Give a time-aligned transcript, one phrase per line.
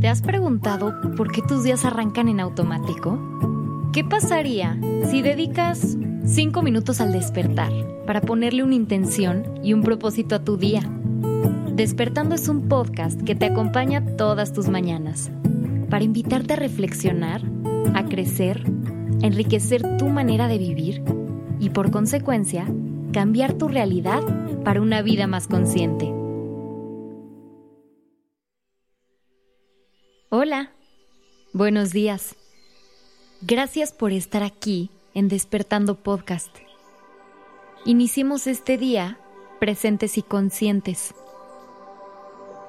[0.00, 3.18] ¿Te has preguntado por qué tus días arrancan en automático?
[3.92, 4.78] ¿Qué pasaría
[5.10, 7.72] si dedicas 5 minutos al despertar
[8.06, 10.82] para ponerle una intención y un propósito a tu día?
[11.74, 15.30] Despertando es un podcast que te acompaña todas tus mañanas
[15.88, 17.42] para invitarte a reflexionar,
[17.94, 18.64] a crecer,
[19.22, 21.02] a enriquecer tu manera de vivir
[21.58, 22.66] y por consecuencia
[23.12, 24.20] cambiar tu realidad
[24.62, 26.12] para una vida más consciente.
[30.46, 30.70] Hola,
[31.52, 32.36] buenos días.
[33.40, 36.56] Gracias por estar aquí en Despertando Podcast.
[37.84, 39.18] Iniciemos este día
[39.58, 41.16] presentes y conscientes.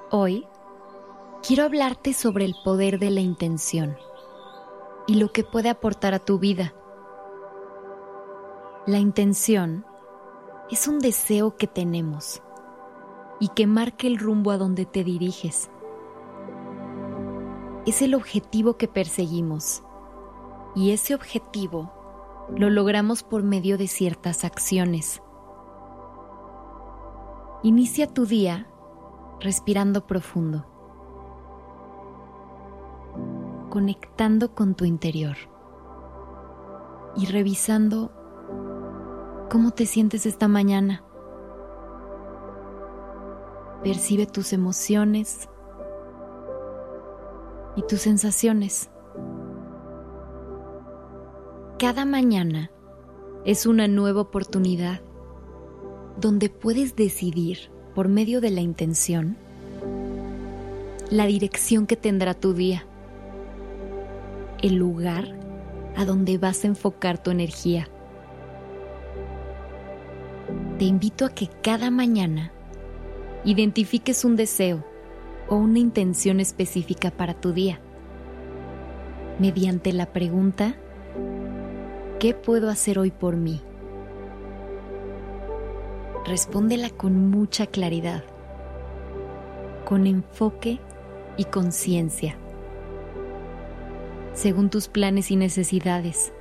[0.09, 0.47] Hoy
[1.45, 3.95] quiero hablarte sobre el poder de la intención
[5.05, 6.73] y lo que puede aportar a tu vida.
[8.87, 9.85] La intención
[10.71, 12.41] es un deseo que tenemos
[13.39, 15.69] y que marca el rumbo a donde te diriges
[17.87, 19.83] es el objetivo que perseguimos.
[20.75, 21.91] Y ese objetivo
[22.55, 25.21] lo logramos por medio de ciertas acciones.
[27.63, 28.67] Inicia tu día
[29.39, 30.65] respirando profundo,
[33.69, 35.37] conectando con tu interior
[37.15, 38.11] y revisando
[39.49, 41.03] cómo te sientes esta mañana.
[43.83, 45.49] Percibe tus emociones,
[47.77, 48.89] y tus sensaciones.
[51.79, 52.71] Cada mañana
[53.45, 54.99] es una nueva oportunidad
[56.19, 59.37] donde puedes decidir por medio de la intención
[61.11, 62.85] la dirección que tendrá tu día,
[64.61, 65.37] el lugar
[65.95, 67.87] a donde vas a enfocar tu energía.
[70.79, 72.51] Te invito a que cada mañana
[73.45, 74.83] identifiques un deseo
[75.49, 77.79] o una intención específica para tu día.
[79.39, 80.75] Mediante la pregunta,
[82.19, 83.61] ¿qué puedo hacer hoy por mí?
[86.25, 88.23] Respóndela con mucha claridad,
[89.85, 90.79] con enfoque
[91.37, 92.35] y conciencia,
[94.33, 96.33] según tus planes y necesidades.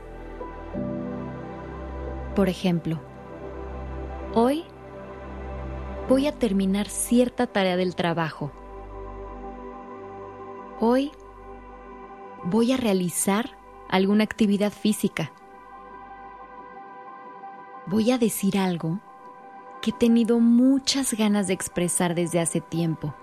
[2.34, 2.98] Por ejemplo,
[4.34, 4.64] hoy
[6.08, 8.50] voy a terminar cierta tarea del trabajo
[10.78, 11.10] Hoy
[12.44, 13.56] voy a realizar
[13.88, 15.32] alguna actividad física.
[17.86, 19.00] Voy a decir algo
[19.80, 23.14] que he tenido muchas ganas de expresar desde hace tiempo.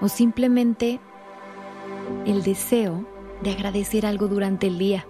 [0.00, 1.00] O simplemente
[2.24, 3.04] el deseo
[3.42, 5.08] de agradecer algo durante el día.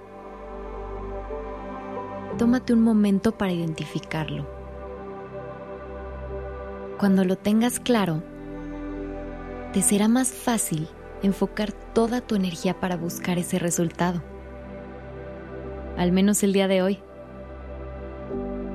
[2.38, 4.48] Tómate un momento para identificarlo.
[6.98, 8.22] Cuando lo tengas claro,
[9.72, 10.86] te será más fácil
[11.22, 14.22] enfocar toda tu energía para buscar ese resultado.
[15.96, 16.98] Al menos el día de hoy.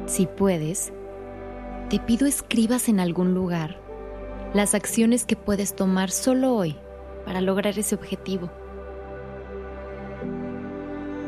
[0.08, 0.92] Si puedes,
[1.90, 3.80] te pido escribas en algún lugar
[4.54, 6.76] las acciones que puedes tomar solo hoy
[7.26, 8.50] para lograr ese objetivo.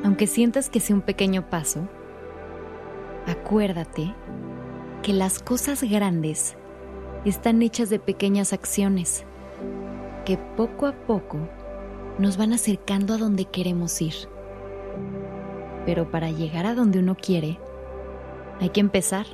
[0.03, 1.87] Aunque sientas que sea un pequeño paso,
[3.27, 4.15] acuérdate
[5.03, 6.55] que las cosas grandes
[7.25, 9.25] están hechas de pequeñas acciones
[10.25, 11.37] que poco a poco
[12.17, 14.13] nos van acercando a donde queremos ir.
[15.85, 17.57] Pero para llegar a donde uno quiere,
[18.59, 19.25] hay que empezar.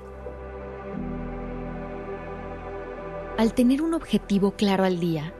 [3.37, 5.33] Al tener un objetivo claro al día,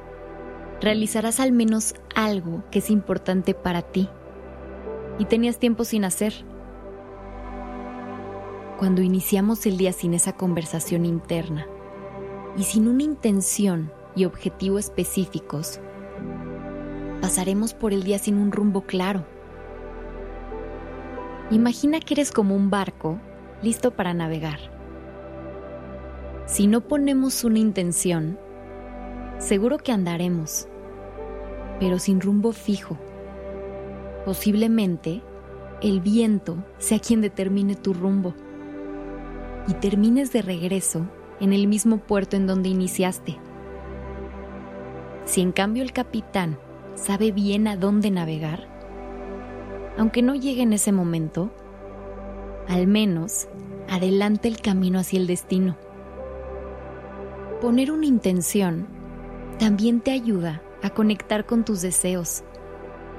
[0.82, 4.10] realizarás al menos algo que es importante para ti
[5.18, 6.34] y tenías tiempo sin hacer.
[8.78, 11.68] Cuando iniciamos el día sin esa conversación interna
[12.58, 15.80] y sin una intención y objetivo específicos,
[17.22, 19.26] pasaremos por el día sin un rumbo claro.
[21.52, 23.20] Imagina que eres como un barco
[23.62, 24.60] listo para navegar.
[26.46, 28.38] Si no ponemos una intención,
[29.40, 30.68] seguro que andaremos,
[31.80, 32.98] pero sin rumbo fijo.
[34.26, 35.22] Posiblemente
[35.82, 38.34] el viento sea quien determine tu rumbo
[39.68, 41.08] y termines de regreso
[41.40, 43.38] en el mismo puerto en donde iniciaste.
[45.26, 46.58] Si en cambio el capitán
[46.94, 48.68] sabe bien a dónde navegar,
[49.98, 51.52] aunque no llegue en ese momento,
[52.68, 53.48] al menos
[53.90, 55.78] adelante el camino hacia el destino.
[57.62, 58.88] Poner una intención
[59.58, 62.44] también te ayuda a conectar con tus deseos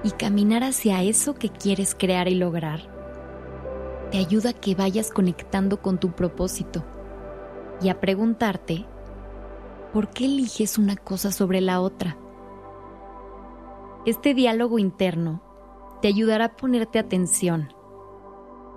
[0.05, 2.81] y caminar hacia eso que quieres crear y lograr.
[4.13, 6.85] Te ayuda a que vayas conectando con tu propósito
[7.83, 8.85] y a preguntarte
[9.97, 12.19] ¿por qué eliges una cosa sobre la otra?
[14.05, 15.41] Este diálogo interno
[16.03, 17.73] te ayudará a ponerte atención,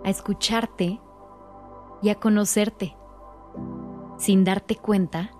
[0.06, 1.02] a escucharte
[2.02, 2.96] y a conocerte.
[4.18, 5.32] Sin darte cuenta,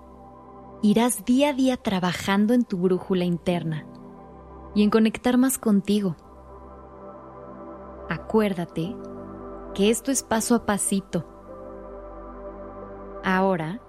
[0.82, 3.86] irás día a día trabajando en tu brújula interna
[4.74, 6.14] y en conectar más contigo.
[8.10, 8.94] Acuérdate
[9.72, 11.24] que esto es paso a pasito.
[13.24, 13.80] Ahora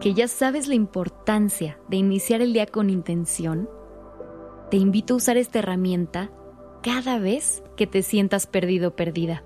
[0.00, 3.68] que ya sabes la importancia de iniciar el día con intención,
[4.70, 6.30] te invito a usar esta herramienta
[6.82, 9.44] cada vez que te sientas perdido o perdida.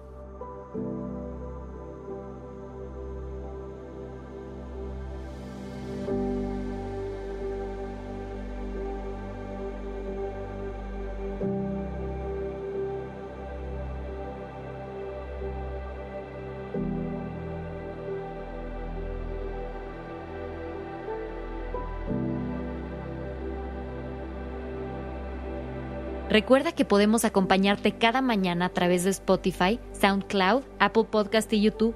[26.32, 31.94] Recuerda que podemos acompañarte cada mañana a través de Spotify, SoundCloud, Apple Podcast y YouTube.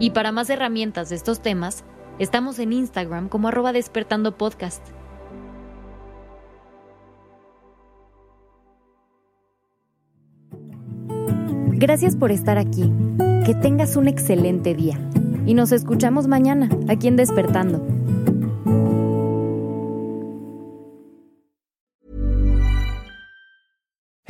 [0.00, 1.84] Y para más herramientas de estos temas,
[2.18, 4.84] estamos en Instagram como arroba despertando podcast.
[11.68, 12.90] Gracias por estar aquí.
[13.46, 14.98] Que tengas un excelente día.
[15.46, 18.03] Y nos escuchamos mañana, aquí en Despertando.